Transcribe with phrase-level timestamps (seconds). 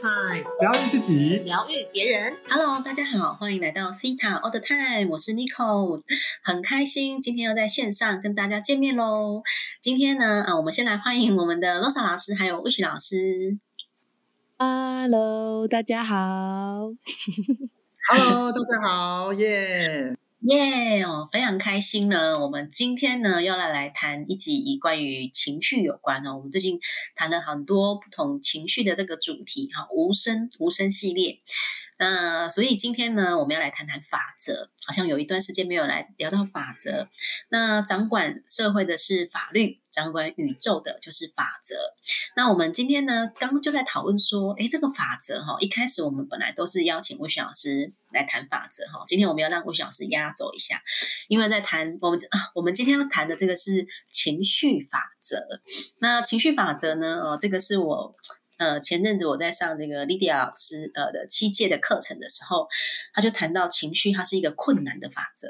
[0.00, 2.36] Time，疗愈自己，疗愈别人。
[2.48, 6.00] Hello，大家好，欢迎来到 Cita All the Time，我是 Nico，
[6.44, 9.42] 很开心今天又在线上跟大家见面喽。
[9.80, 13.58] 今天呢，啊，我们先来欢迎我们的 Rosa 老师还有 Wish 老师。
[14.56, 16.92] Hello，大家好。
[18.10, 20.16] Hello，大家好，耶！
[20.42, 22.38] 耶哦，非常开心呢。
[22.38, 26.36] 我们今天呢要来来谈一集关于情绪有关哦。
[26.36, 26.78] 我们最近
[27.16, 31.40] 谈了很多不同情绪的这个主题哈，无声无声系列。
[31.98, 34.70] 那所以今天呢，我们要来谈谈法则。
[34.86, 37.10] 好像有一段时间没有来聊到法则。
[37.50, 41.76] 那掌管社会的是法律，掌管宇宙的就是法则。
[42.36, 49.04] 那我们今天呢，刚刚就在讨论说，诶，这个法则哈，一开始我们本来都是邀请吴雪老师来谈法则哈。
[49.06, 50.80] 今天我们要让吴雪老师压轴一下，
[51.28, 55.36] 因为在谈我们啊，我们今天要谈的这个是情绪法则。
[55.98, 58.16] 那情绪法则呢，哦，这个是我。
[58.58, 62.66] 呃，前阵子我在上这个莉迪亚老师呃的七届的课程的时候，
[63.14, 65.48] 他就谈到情绪，它是一个困难的法则。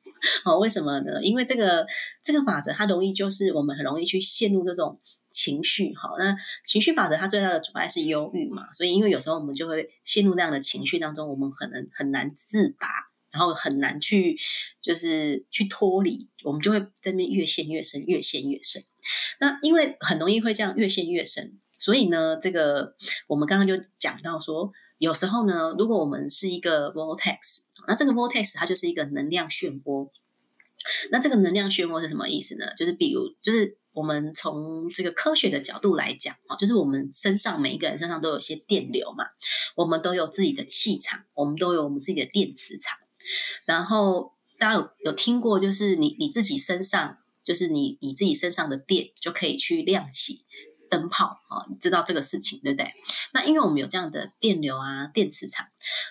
[0.44, 1.22] 哦，为什么呢？
[1.22, 1.86] 因为这个
[2.22, 5.94] 这个法则，它容易就是我们很容易去陷入这种情绪。
[5.94, 6.36] 好，那
[6.66, 12.86] 情绪法则它最大的阻碍是忧郁嘛，所以因为有时候我们就会陷入这样的情绪当中，我们可能很难自拔，
[13.30, 14.36] 然后很难去
[14.82, 18.82] 就是去脱离，我们就会在那边越陷越深，越陷越深。
[19.40, 21.58] 那因为很容易会这样越陷越深。
[21.80, 22.94] 所以呢，这个
[23.26, 30.10] 我们刚刚就讲到说，有时候呢，如果我们是一个 vortex，那这个 vortex 它就是一个能量漩涡。
[31.10, 32.66] 那这个能量漩涡是什么意思呢？
[32.76, 39.24] 就是比如，就是我们从这个科学的角度来讲啊，就是我们身上每一个人身上都有一些电流嘛，
[39.76, 42.98] 我们都有自己的气场，我们都有我们自己的电磁场。
[43.64, 50.40] 然后大家有有听过，就是你你自己身上，就是你你自己身上的电就可以去亮起。
[50.90, 52.92] 灯泡啊，你知道这个事情对不对？
[53.32, 55.66] 那因为我们有这样的电流啊、电磁场，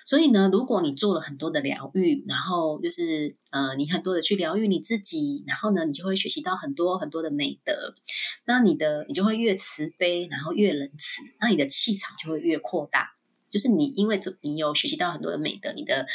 [0.06, 7.94] 所以呢，如果你做了很多的疗愈，然后就是呃，你很多的去疗愈你自己，然后呢，你就会学习到很多很多的美德，
[8.46, 13.19] 那你的你就会越慈悲，然后越仁慈，那你的气场就会越扩大。
[13.52, 16.06] 就是你，因为你有学习到很多的美德，你的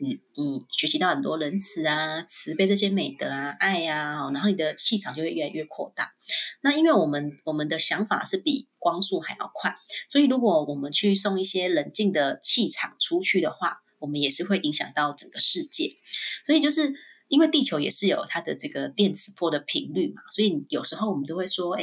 [0.00, 6.12] 你你学习到很多仁慈啊、慈悲这些美德啊、爱呀、啊，然后你的气场就会越来越扩大。
[6.60, 9.76] 那因为我们我们的想法是比光速还要快，
[10.08, 15.96] 所以如果我们去送一些冷静的气场出去的话，我们也是会影响到整个世界。
[16.46, 16.92] 所以就是。
[17.32, 21.82] 因为地球也是有它的这个电磁波的频率嘛，所以有时候我们都会说，哎，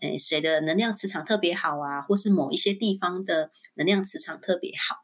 [0.00, 4.98] 呃，谁的能量磁场特别好啊，或是某一些地方的能量磁场特别好，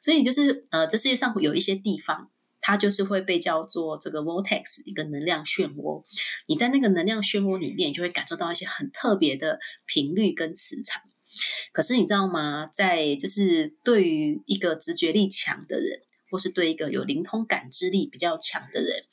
[0.00, 6.02] 所以就是呃，这世界上有一些地方，它就是会被叫做这个 vortex 一个能量漩涡。
[6.48, 11.00] 你在那个能量漩涡里面，你就会感受到一些很特别的频率跟磁场。
[11.72, 12.66] 可是你知道吗？
[12.72, 16.02] 在就是对于一个直觉力强的人。
[16.30, 19.04] 或是对一个有灵通感知力比较强的人，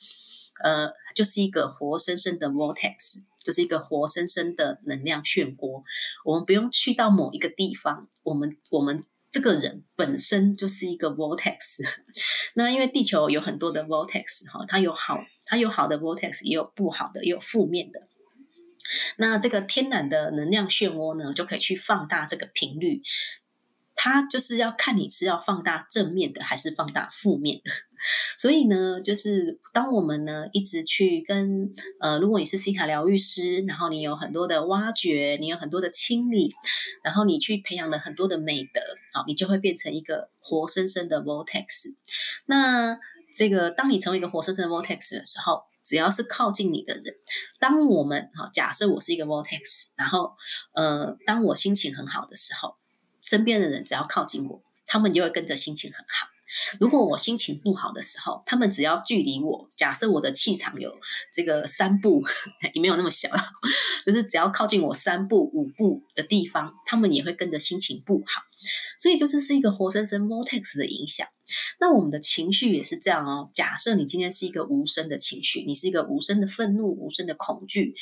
[0.62, 5.82] 呃，就是一个活生生的 vortex，就是一个活生生的能量漩涡。
[6.24, 11.82] 我们不用去到某一个地方，我们我们这个人本身就是一个 vortex。
[12.54, 18.08] 那因为地球有很多的 vortex 哈，它有好，它有好的 vortex，也有不好的，也有负面的。
[19.16, 23.02] 那这个天然的能量漩涡呢，就可以去放大这个频率。
[23.98, 27.72] 它就是要看你是要放大正面的还是放大负面的，
[28.36, 36.52] 所以呢，就是当我们呢一直去跟呃，如果你是西塔疗愈师，然后你有很多的挖掘，你有很多的清理，
[37.02, 38.80] 然后你去培养了很多的美德，
[39.14, 41.64] 好，你就会变成一个活生生的 vortex。
[42.44, 42.98] 那
[43.34, 47.14] 这个当你成为一个活生生的 vortex 的时候，只要是靠近你的人，
[47.58, 50.32] 当我们哈，假设我是一个 vortex，然后
[50.74, 52.76] 呃，当我心情很好的时候。
[53.26, 56.28] 身边的人只要靠近我，他们就会跟着心情很好。
[56.78, 60.96] 如果我心情不好的时候，他们只要距离我，假设我的气场有
[61.34, 62.22] 这个三步，
[62.72, 63.28] 也没有那么小，
[64.06, 68.42] 就是只要靠近我三步、五步的地方，他们也会跟着心情不好。
[68.96, 71.26] 所以就是是一个活生生 vortex 的影响。
[71.80, 73.50] 那我们的情绪也是这样哦。
[73.52, 77.96] 假设你今天是一个无声的情绪，你是一个无声的愤怒、无声的恐惧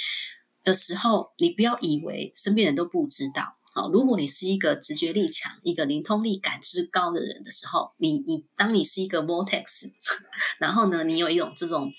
[0.62, 3.56] 的时候，你不要以为身边人都不知道。
[3.74, 9.90] 好，如果你是一个直觉力强、一个灵通力感知高的人的时候，你你当你是一个 vortex，
[10.58, 11.92] 然后呢，你有一种这种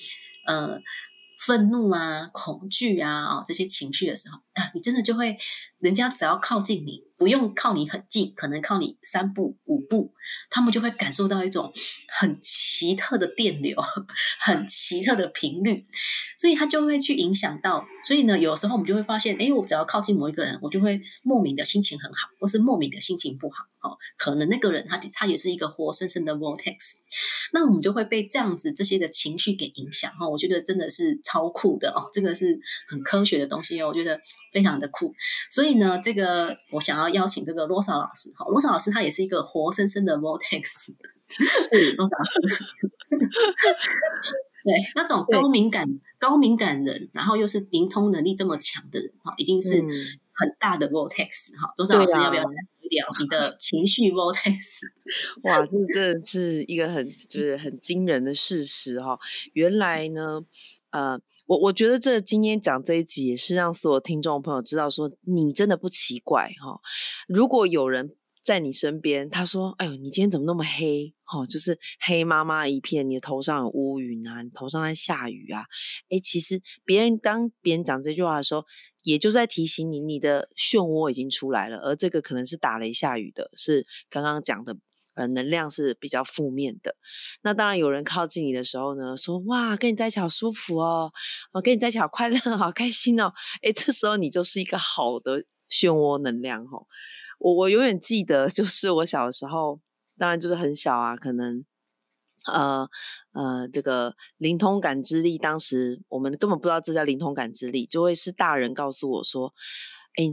[0.48, 0.80] 呃
[1.38, 5.38] 愤怒啊、恐惧啊、哦这些情绪的时候啊，你真的就会，
[5.80, 10.14] 人家只要靠近你，不用靠你很近，可能靠你三步五步，
[10.50, 11.74] 他们就会感受到一种
[12.08, 13.76] 很奇特的电流，
[14.40, 15.86] 很奇特的频率，
[16.38, 17.86] 所以他就会去影响到。
[18.06, 23.66] 所以呢，有时候我们就会发现，哎，我只要靠近某一个人，我就会莫名的心情很好，或是莫名的心情不好。
[23.82, 26.76] 哦，可能那个人他他也是一个活生生的 vortex，
[27.54, 30.12] 那我们就会被这样子这些的情绪给影响。
[30.14, 34.20] 哈，我觉得真的是超酷的哦，这个是很科学的东西哦，我觉得
[34.56, 35.12] 非常的酷。
[35.50, 37.06] 所以呢，这个我想要。
[37.16, 40.92] 邀请这个罗少老师，哈，罗少老师他也是一个活生生的 vortex，
[41.40, 42.40] 是罗少老师，
[44.66, 45.88] 对，那种高敏感、
[46.20, 49.80] 高敏感人，然后又是灵通能力这么强的人，哈，一定是
[50.34, 52.56] 很大的 vortex，哈，罗少老师要不要来
[52.90, 54.82] 聊你的情绪 vortex？
[55.44, 59.18] 哇，这真的是一个很就是很惊人的事实哈，
[59.54, 60.44] 原来呢，
[60.90, 61.22] 呃。
[61.46, 66.80] 我我觉得这今天讲这一集也是让所有听众朋友知道，说你真的不奇怪哈。
[67.28, 71.14] 如果有人在你身边，他说：“哎呦，你今天怎么那么黑？
[71.24, 75.66] 哈，就是黑麻麻一片，你的头上有乌云啊，你头上在下雨啊。”
[76.10, 78.64] 哎，其实别人当别人讲这句话的时候，
[79.04, 84.78] 也就在提醒你，你的漩涡已经出来了，而这个可能是打雷下雨的，是刚刚讲的。
[85.16, 86.96] 呃，能量是比较负面的。
[87.42, 91.12] 那当然，有人靠近你的时候呢，说哇，跟你在一起好舒服哦，
[91.54, 93.34] 我跟你在一起好快乐，好开心哦。
[93.64, 96.86] 诶这时候你就是一个好的漩涡能量哦。
[97.40, 99.80] 我我永远记得，就是我小的时候，
[100.18, 101.64] 当然就是很小啊，可能
[102.48, 102.90] 呃
[103.34, 109.54] 呃，这个灵通感知力，当时我们根本不知道这叫灵通感知力，就会是大人告诉我说，
[110.18, 110.26] 哎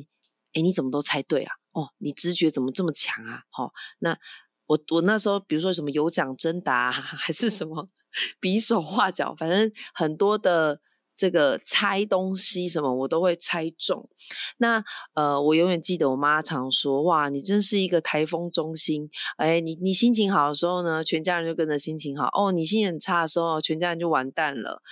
[0.55, 1.55] 哎，你怎么都猜对啊？
[1.73, 3.45] 哦，你直觉怎么这么强啊？
[3.51, 4.19] 好，那。
[4.73, 7.89] 我我那时候，比如说什么有奖征答， 还是什么
[8.41, 10.81] 比手画脚，反正很多的
[11.17, 14.09] 这个猜东西什么，我都会猜中。
[14.59, 14.83] 那
[15.15, 24.83] 呃，我永远记得我妈常说：“哇，你真是一个台风中心。”哎，你你心情好的时候呢，全家人就跟着心情好；哦，你心情很差的时候，全家人就完蛋了。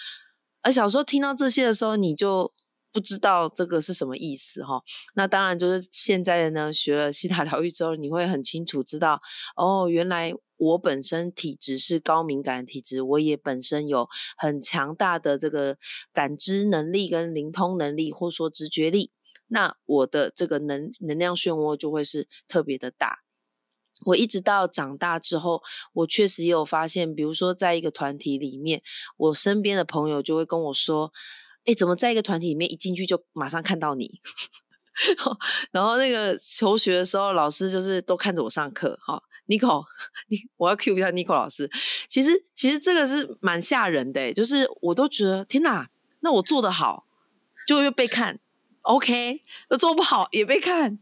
[0.63, 2.53] 而小时候听到这些的时候，你就。
[2.93, 4.83] 不知道这个是什么意思哈？
[5.15, 9.21] 那当然就是现在呢，学了西塔疗愈之后，你会很清楚知道
[9.57, 15.77] 哦，原来我本身体质是高敏感体质，我也本身有很强大的这个
[16.13, 19.13] 感知能力跟灵通能力，或说直觉力。
[19.47, 23.19] 那我的这个能能量漩涡就会是特别的大。
[24.07, 28.83] 我一直到长大之后，我确实也有发现，比如说在一个团体里面，
[29.17, 31.13] 我身边的朋友就会跟我说。
[31.65, 34.21] 哎，怎么在一个团体里面一进去就马上看到你？
[35.71, 38.99] 然后那个求学的时候，老师就是都看着我上课。
[39.03, 39.85] 哈，Nico，
[40.29, 41.71] 你我要 cue 一下 Nico 老师。
[42.09, 45.89] 其实，其实这个是蛮吓人的，就是我都觉得天哪，
[46.21, 47.07] 那我做的好
[47.67, 48.41] 就会被看
[48.83, 49.43] ，OK，
[49.79, 50.99] 做不好也被看。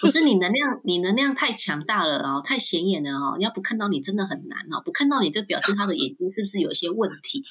[0.00, 7.42] 不是你能量，你能量太强大了哦，太显眼了哦，你要不看到你真的很难哦，不看到你这表示他的眼睛是不是有一些问题？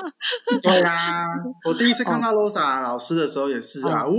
[0.62, 1.24] 对啊，
[1.64, 4.10] 我第一次看到 Rosa 老师的时候也是啊，哇，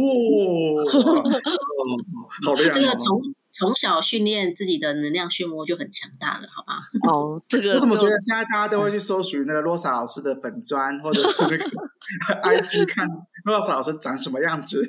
[2.45, 2.71] 好亮！
[2.71, 3.21] 这个从
[3.57, 6.81] 从小训练自己的能量漩涡就很强大了，好吧？
[7.09, 11.65] 哦，这个我怎么觉得现在大家都会去搜寻那个罗萨老师的粉砖，或者是那个
[12.43, 13.07] IG 看？
[13.45, 14.83] 罗萨老师长什么样子？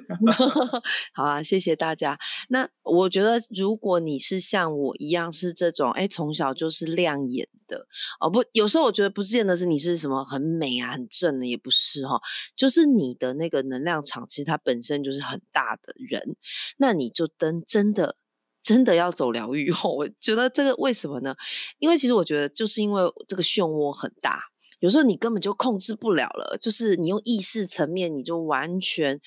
[1.15, 2.19] 好啊，谢谢大家。
[2.49, 7.87] 那我觉得，如果你是像我一样是这种，哎，从小就是亮眼的
[8.19, 12.19] 哦，不，有时候我觉得不见得是你是什么很美啊、很正的，也不是哈，
[12.57, 16.37] 就是你的那个能量场，其实它本身就是很大的人，
[16.79, 18.17] 那你就真真的
[18.67, 19.95] 真的要走疗愈哦。
[19.97, 21.37] 我觉得这个为什么呢？
[21.79, 24.43] 因为其实我觉得，就是因为这个漩涡很大。
[24.81, 29.19] 有时候你根本就控制不了了，就是你用意识层面，你就完全，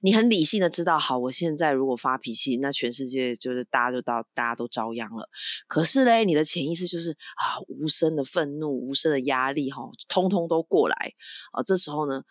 [0.00, 5.28] 你很理性的知道，好，我现在如果发脾气，那全世界就是大家就到大家都遭殃了。
[5.68, 11.12] 可是嘞，你的潜意识就是啊，无声的愤怒、无声的压力，哈，通通都过来
[11.52, 11.62] 啊。
[11.62, 12.22] 这时候呢，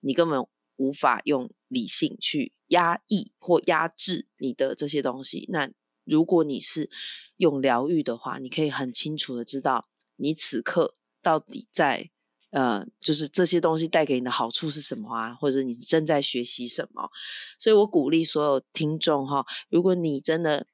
[0.00, 5.46] 你根本无法用理性去压抑或压制你的这些东西。
[5.50, 5.70] 那
[6.04, 6.90] 如果你是
[7.36, 12.10] 用疗愈的话，你可以很清楚的知道，你此刻到底在。
[12.50, 15.34] 呃，就是这些东西带给你的好处是什么啊？
[15.34, 17.10] 或者你正在学习什么？
[17.58, 20.64] 所以我鼓励所有听众哈，如果你真的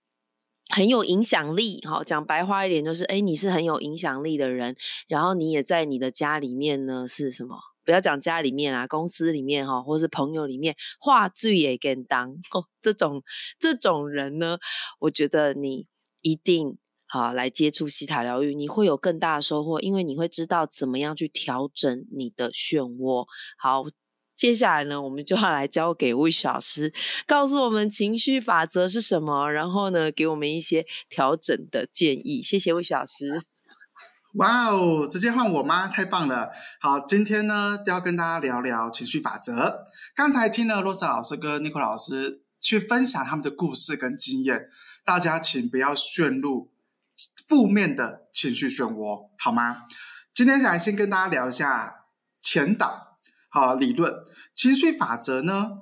[0.68, 4.76] 很有影响力，哈，讲白话一点就是，哎，你是很有影响力的人，
[5.08, 7.58] 然后你也在你的家里面呢，是什么？
[7.90, 13.24] 不要讲家里面啊，公司里面哈，或是朋友里面，话剧也跟当哦 这种
[13.58, 14.58] 这种人呢，
[15.00, 15.88] 我觉得你
[16.22, 16.78] 一定。
[17.12, 23.26] 好，来接触西塔疗愈，你会有更大的收获，因为你会知道怎么样去调整你的漩涡。
[23.58, 23.82] 好，
[24.36, 26.94] 接下来呢，我们就要来交给魏老师，
[27.26, 32.40] 告诉我们情绪法则是什么，然后呢，给我们一些调整的建议。
[32.40, 33.49] 谢谢魏老师。
[34.34, 35.88] 哇哦，直接换我吗？
[35.88, 36.50] 太棒了！
[36.80, 39.84] 好，今天呢要跟大家聊聊情绪法则。
[40.14, 44.68] 刚才听了罗莎老师跟尼克老师去分享他们的故事跟经验，
[45.04, 46.70] 大家请不要陷入
[47.48, 49.88] 负面的情绪漩涡，好吗？
[50.32, 52.04] 今天想先跟大家聊一下
[52.40, 53.18] 前导
[53.48, 54.14] 好理论，
[54.54, 55.78] 情绪法则呢？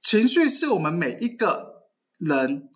[0.00, 2.70] 情绪是我们每一个人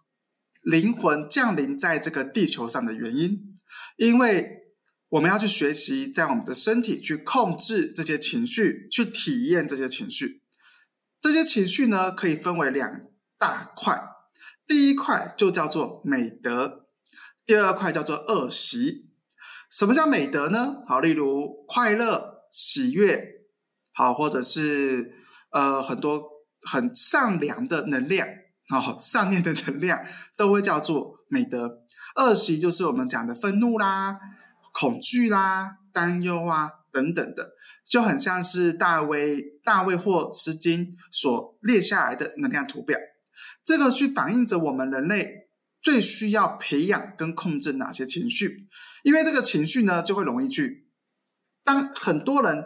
[0.61, 3.57] 灵魂降临在这个地球上的原因，
[3.97, 4.59] 因为。
[5.13, 10.43] 我们要去学习，在我们的身体去控制这些情绪，去体验这些情绪。
[11.21, 13.03] 这些情绪呢，可以分为两
[13.39, 14.03] 大块。
[14.67, 16.87] 第一块就叫做美德，
[17.45, 19.11] 第二块叫做恶习。
[19.71, 20.83] 什么叫美德呢？
[20.87, 23.43] 好，例如快乐、喜悦，
[23.93, 25.13] 好，或者是
[25.51, 26.23] 呃很多
[26.63, 28.27] 很善良的能量，
[28.71, 30.03] 好，善念的能量，
[30.39, 31.83] 都会叫做美德。
[32.17, 34.19] 恶习就是我们讲的愤怒啦。
[34.73, 37.53] 恐惧啦、担忧啊等等的，
[37.85, 42.99] 就很像是大卫、大卫或吃惊所列下来的能量图表。
[43.63, 45.49] 这个去反映着我们人类
[45.81, 48.67] 最需要培养跟控制哪些情绪，
[49.05, 50.89] 因为这个情绪呢，就会容易去
[51.63, 52.65] 当很多人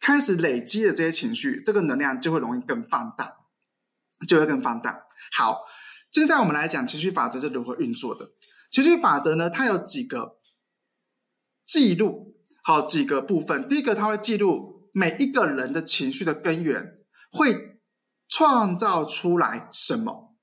[0.00, 3.36] 开始累积的这些情绪，这个能量就会容易更放大，
[4.26, 5.02] 就会更放大。
[5.32, 5.60] 好，
[6.10, 8.30] 接下来我们来讲情绪法则是如何运作的。
[8.70, 10.35] 情绪法则呢，它有几个。
[11.66, 16.98] 记录好几个部分，第一个，它会记录每一个人的情绪的根源，
[17.32, 17.80] 会
[18.28, 20.36] 创造出来什么？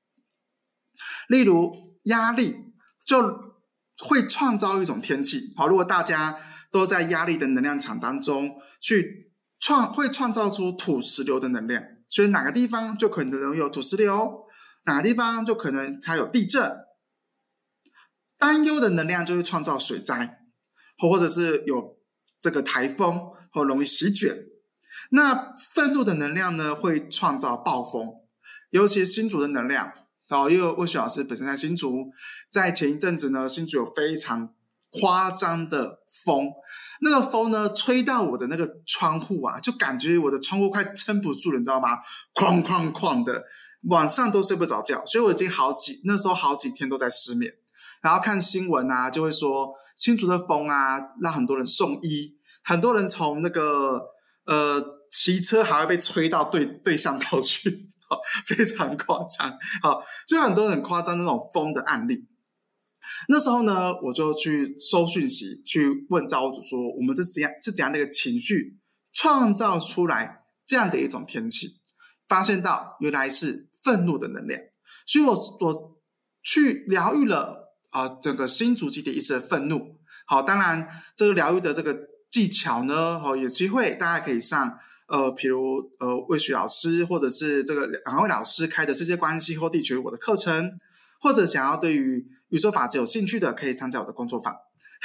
[1.28, 2.74] 例如压力，
[3.06, 3.56] 就
[3.98, 5.54] 会创造一种天气。
[5.56, 6.38] 好，如果大家
[6.72, 11.82] 都在压力的能量场当中去创，会创造出土石流的能量。
[12.10, 14.46] 所以哪个地方就可能有土石流，
[14.86, 16.80] 哪个地方就可能它有地震。
[18.38, 20.43] 担忧的能量就会创造水灾。
[21.10, 21.98] 或者是有
[22.40, 24.46] 这个台风或容易席卷，
[25.12, 28.08] 那愤怒的能量呢会创造暴风，
[28.70, 29.94] 尤其新竹的能量
[30.30, 32.12] 哦，因为魏雪老师本身在新竹，
[32.50, 34.54] 在前一阵子呢，新竹有非常
[34.92, 36.50] 夸张的风，
[37.02, 42.00] 那个风呢吹到我的那个窗户啊，就感觉我的窗户快撑不住了，你知道吗？
[42.34, 43.44] 哐哐哐的，
[43.90, 47.54] 晚上都睡不着觉，所以我已经好几那时候好几天都在失眠，
[48.02, 49.76] 然后看新闻啊，就会说。
[49.96, 54.02] 新竹的风啊，让很多人送医，很多人从那个
[54.46, 57.88] 呃骑车还会被吹到对 对向道去，
[58.48, 59.58] 非常夸张。
[59.82, 62.28] 好，就很多很夸张那种风的案例。
[63.28, 68.80] 那时候呢，我就去收讯息，去问造物主说：我们这怎样是怎样的一个情绪
[69.12, 71.82] 创造出来这样的一种天气？
[72.28, 74.60] 发现到原来是愤怒的能量，
[75.06, 76.02] 所以我我
[76.42, 77.63] 去疗愈了。
[77.94, 81.96] 啊，整个新主集体意识的愤怒，好，当然这个疗愈的这个
[82.30, 90.72] 技巧呢，哦，有机会大家可以上，呃，比如呃魏旭老师或者是这个两位老师开的世界关系或地球我的课程，
[91.22, 94.56] 或者想要对于宇宙法则有兴趣的，可以参加我的工作坊。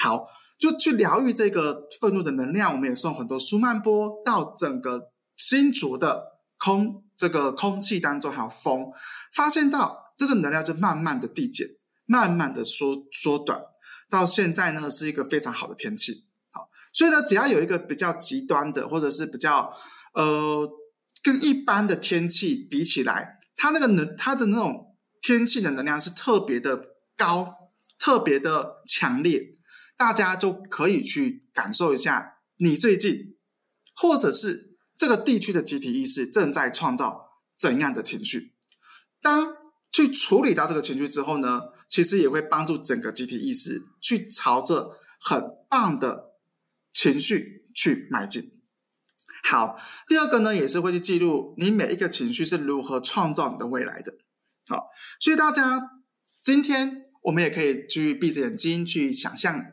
[0.02, 0.24] 好，
[0.58, 8.86] 就去疗愈这个愤怒的能量，我们也送很多舒曼波到整个新竹的空这个空气当中，还有风，
[9.34, 11.66] 发现到这个能量就慢慢的递减。
[12.10, 13.60] 慢慢的缩缩短，
[14.08, 16.24] 到现在呢是一个非常好的天气。
[16.50, 19.70] 好，所以呢，只要有一个比较极端的，或者是比较
[20.14, 20.66] 呃
[21.22, 26.82] 跟一般的天气比起来，它那个能它的那种天气的能量是特别的
[27.14, 27.54] 高，
[27.98, 29.58] 特别的强烈，
[29.98, 33.36] 大家就可以去感受一下，你最近
[33.94, 38.54] 或者是这个地区的集体意识正在创造怎样的情绪。
[39.20, 39.54] 当
[39.92, 41.60] 去处理到这个情绪之后呢？
[41.88, 46.34] 其实也会帮助整个集体意识去朝着很棒的
[46.92, 48.60] 情绪去迈进。
[49.42, 54.14] 好，第二个呢，也是会去记录你每一个情绪是如何创造你的未来的。
[54.66, 56.02] 好，所以大家
[56.42, 59.72] 今天我们也可以去闭着眼睛去想象，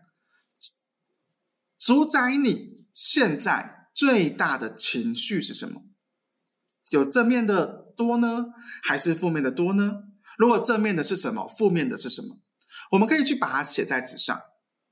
[1.77, 5.84] 主宰你现在最大的情绪是什么？
[6.91, 10.03] 有正面的多呢，还是负面的多呢？
[10.37, 12.41] 如果正面的是什么，负面的是什么，
[12.91, 14.39] 我们可以去把它写在纸上，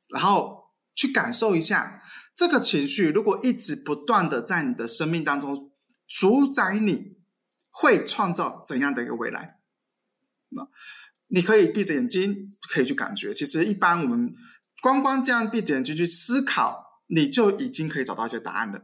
[0.10, 2.02] 然后去感受一下
[2.36, 3.10] 这个情绪。
[3.10, 5.72] 如果一直不断的在你的生命当中
[6.08, 7.18] 主宰，你
[7.70, 9.60] 会创造怎样的一个未来？
[10.50, 10.68] 那
[11.28, 13.34] 你可以闭着眼睛，可以去感觉。
[13.34, 14.34] 其实一般我们
[14.82, 18.84] 光光这样闭着眼睛去思考，你就已经可以找到一些答案了。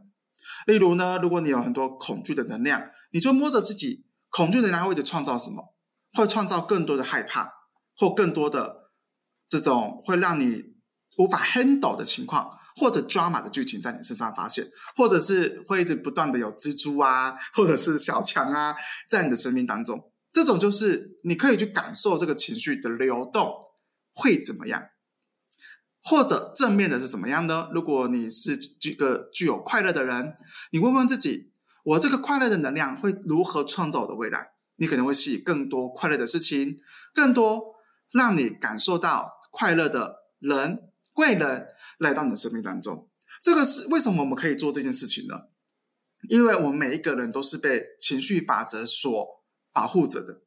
[0.66, 5.74] 例如呢，如果你有很多恐惧的能量，你就摸着自己恐惧能量会一直创造什么？
[6.12, 7.52] 会创造更多的害怕，
[7.96, 8.90] 或更多的
[9.48, 10.64] 这种会让你
[11.18, 18.74] 无法 handle 的情况，或者 drama 的剧情在你身上发现，或者是会一直不断的有蜘蛛啊，或者是小强啊，
[19.08, 23.52] 在你的生命当中，这种就是你可以去感受这个情绪的流动
[24.12, 24.82] 会怎么样，
[26.02, 27.68] 或者正面的是怎么样呢？
[27.72, 30.34] 如果你是这个具有快乐的人，
[30.72, 31.52] 你问问自己，
[31.84, 34.52] 我这个快乐的能量会如何创造我的未来？
[34.80, 36.80] 你可能会吸引更多快乐的事情，
[37.14, 37.74] 更多
[38.12, 41.68] 让你感受到快乐的人、贵人
[41.98, 43.10] 来到你的生命当中。
[43.42, 45.34] 这个是为什么我们可以做这件事情呢？
[46.28, 50.40] 因为我们每一个人都是被情绪法则所保护着的。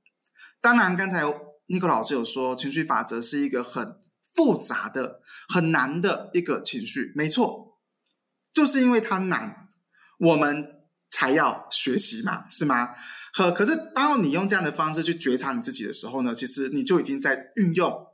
[0.59, 1.21] 当然，刚才
[1.67, 3.99] 尼克老师有说，情绪法则是一个很
[4.31, 7.11] 复杂的、很难的一个情绪。
[7.15, 7.79] 没错，
[8.51, 9.67] 就是因为它难，
[10.17, 10.82] 我们
[11.13, 12.89] 才要学习嘛，是吗？
[13.35, 18.07] 呵可是，当你用这样的方式去觉察你自己的时候呢，其实你就已经在运用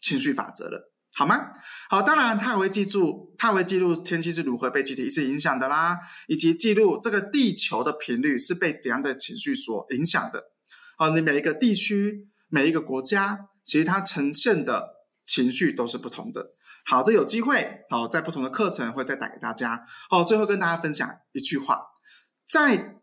[0.00, 1.52] 情绪法则了，好吗？
[1.88, 10.46] 好，当然他也会记住，他会记录天气是如何被集体意识影响的啦，以及记录这个地球的频率是被怎样的情绪所影响的。
[10.98, 16.54] 好，你每一个地区、每一个国家，其实它呈现的情绪都是不同的。
[16.84, 19.84] 好，这有机会，好，在不同的课程会再带给大家。
[20.10, 21.80] 好，最后跟大家分享一句话，
[22.52, 23.00] 在。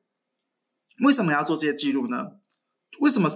[1.01, 2.33] 为什么要做这些记录呢？
[2.99, 3.29] 为什么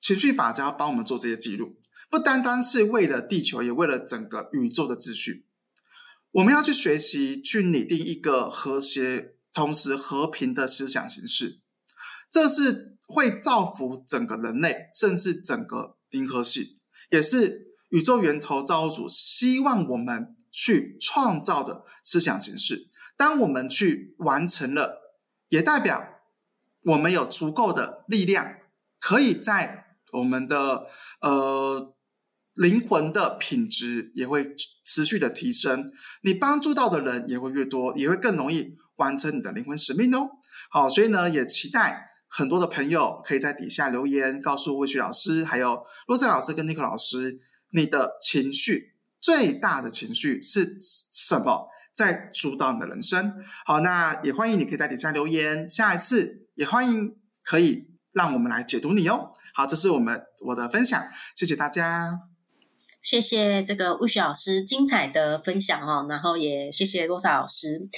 [0.00, 1.76] 情绪法则要帮我们做这些记录？
[2.08, 5.46] 不单单是为了地球，也为了整个宇宙的秩序。
[6.32, 11.60] 我们要去学习，去拟定一个和谐、同时和平的思想形式。
[12.30, 22.88] 这是会造福整个人类，甚至整个银河系，也是宇宙源头造物主希望我们去创造的思想形式。
[23.16, 24.99] 当我们去完成了，
[25.50, 26.16] 也代表。
[26.84, 28.56] 我们有足够的力量，
[28.98, 30.86] 可以在我们的
[31.20, 31.94] 呃
[32.54, 35.92] 灵魂的品质也会持续的提升，
[36.22, 40.30] 你帮助到的人也会越多，也会更容易完成你的灵魂使命哦。
[40.70, 47.38] 好，所以呢，也期待很多的朋友可以在底下留言，告诉魏旭老师，还有洛塞老师跟尼克老师，
[47.72, 53.34] 你的情绪最大的情绪是什么，在主导你的人生。
[53.66, 56.46] 好，那也欢迎你可以在底下留言，下一次。
[56.54, 59.30] 也欢迎可以让我们来解读你哦。
[59.54, 61.02] 好，这是我们我的分享，
[61.34, 62.20] 谢谢大家。
[63.00, 67.88] 谢谢这个魏雪老师精彩的分享哦，然后也谢谢洛萨老师。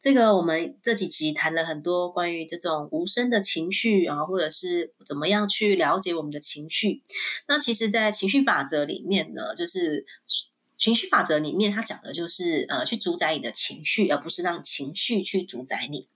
[0.00, 7.02] 这个我们这几集谈了很多关于这种无声的情绪啊，或者是怎么样去了解我们的情绪。
[7.48, 10.06] 那其实，在情绪法则里面呢，就是。
[10.78, 16.06] 情绪法则里面，它讲的就是呃，去主宰你的情绪，而不是让情绪去主宰你。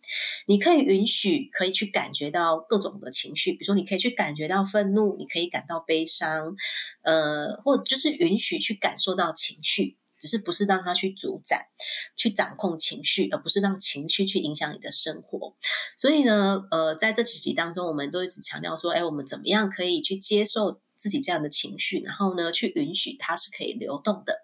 [0.46, 6.54] 你可以允许，可以去感觉到各种的情绪，比如说，你可以去感觉到愤怒，你可以感到悲伤，
[7.02, 11.70] 呃，或就是允许去感受到情绪，只是不是让它去主宰、
[12.14, 15.56] 去掌控情绪，而不是让情绪去影响你的生活。
[15.96, 20.80] 所以呢，呃，在这几集当中，我们都一直强调说，哎，我们怎么样可以去接受。
[21.00, 24.34] 自己这样的情绪，然后呢，去允许它是可以流动的，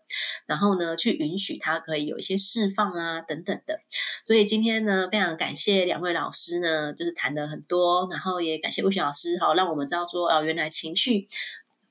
[0.46, 3.78] 然后呢，去允许它可以有一些释放啊，等等的。
[4.24, 11.28] 所以今天呢，非常感谢两位老师呢，就是谈的很多，然后也感谢魏雪老师哈，让我们知道说，哦，原来情绪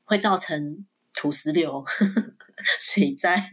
[0.04, 1.86] 会造成土石流。
[2.80, 3.52] 水灾、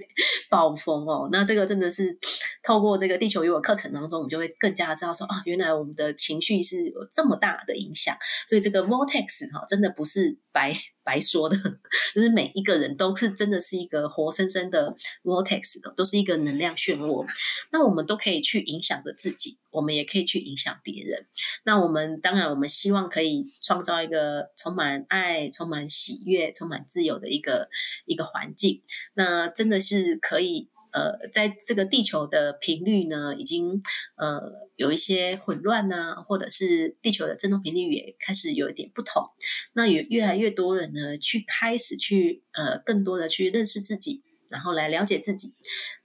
[0.48, 2.16] 暴风哦，那这个真的是
[2.62, 8.16] 透过这个地球与我课程当中，我们就会更加知道说啊，原来我们的情绪是有这么大的影响。
[8.46, 11.56] 所以这个 vortex 哈，真的不是白白说的，
[12.14, 17.26] 就是每一个人都是真的是一个活生生的 vortex 的，都是一个能量漩涡。
[17.72, 21.26] 那我们都可以去影响着自己，我们也可以去影响别人。
[21.64, 27.68] 那我们当然，我们希望可以创造一个充满爱、充满喜悦、充满自由的一个
[28.04, 28.82] 一个环境。
[29.14, 33.82] 那真的是可以，呃，在这个地球的频率呢，已经
[34.16, 34.40] 呃
[34.76, 39.24] 有一些混乱呢，或者是地球的振动频率也开始有一点不同。
[39.72, 45.54] 那有越来越多人呢，去开始去呃更多的去认识自己，然后来了解自己，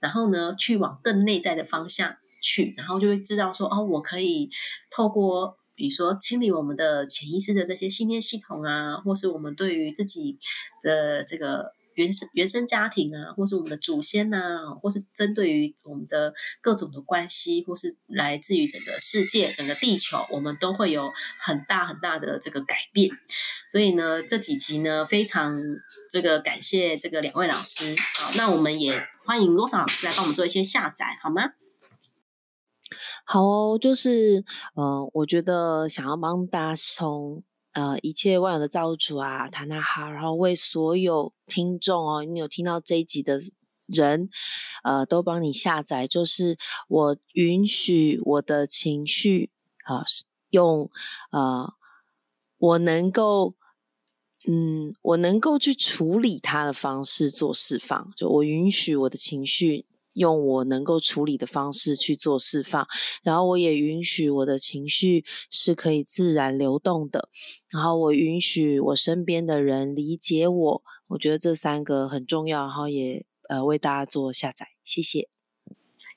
[0.00, 4.48] 然后呢去往更内在的方向去，然后就会知道说，哦，我可以
[4.90, 10.38] 透过比如说清理我们的潜意识的这些信念系统啊，或是我们对于自己
[10.82, 11.76] 的这个。
[11.98, 14.38] 原生原生家庭啊，或是我们的祖先呐，
[14.80, 23.10] 或是针对于我们的各种的关系，或是来自于整个世界、整个地球，我们都会有很大很大的这个改变。
[23.68, 25.56] 所以呢，这几集呢，非常
[26.08, 27.96] 这个感谢这个两位老师。
[28.14, 28.94] 好，那我们也
[29.26, 31.50] 欢迎罗莎老师来帮我们做一些下载，好吗？
[33.24, 37.42] 好，就是呃，我觉得想要帮大家从
[37.78, 43.40] 呃一切万有的造物主啊，塔纳哈，然后为所有听众哦，你有听到这一集的
[43.86, 44.28] 人，
[44.82, 49.50] 呃，都帮你下载，就是我允许我的情绪
[49.84, 50.04] 啊，
[50.50, 50.90] 用
[51.30, 51.72] 呃，
[52.58, 53.54] 我能够。
[54.50, 59.84] 嗯，我能够去处理它的方式做释放，就我允许我的情绪
[60.18, 62.86] 用我能够处理的方式去做释放，
[63.22, 67.30] 然后我也允许我的情绪是可以自然流动的，
[67.70, 75.28] 然后我允许我身边的人理解我，我觉得这三个很重要，然后也呃为大家做下载，谢谢。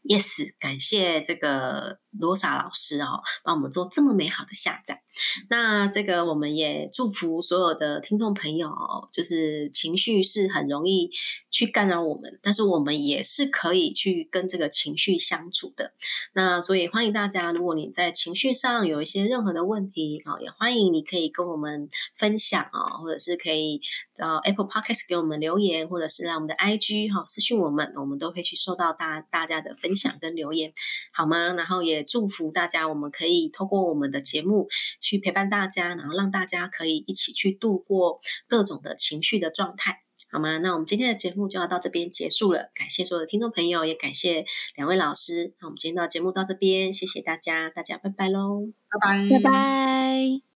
[0.03, 5.01] Yes，感谢这个罗莎老师哦，帮我们做这么美好的下载。
[5.49, 8.69] 那这个我们也祝福所有的听众朋友，
[9.11, 11.11] 就是情绪是很容易
[11.49, 15.93] 去干扰我们，但是我们也是可以去跟这个情绪相处的。
[16.33, 23.81] 那所以欢迎大家，如果你在情绪上有一些任何的问题啊，也欢迎你可以跟我们分享啊，或者是可以
[24.17, 30.73] 到 Apple Podcast 给我们留言，或者是让我们的 IG 哈私信我们，我们都会去收到大大家的分享跟留言，
[31.13, 31.53] 好吗？
[31.53, 34.67] 然后也也祝福大家，我们可以透过我们的节目。
[34.99, 39.97] 去陪伴大家，然后让大家可以一起去度过各种的情绪的状态，
[40.31, 40.57] 好吗？
[40.59, 45.53] 那我们今天的节目就要到这边结束了，感谢所有的听众朋友，也感谢两位老师。
[45.59, 50.41] 那我们今天的节目到这边，谢谢大家，大家拜拜喽，拜拜，拜拜。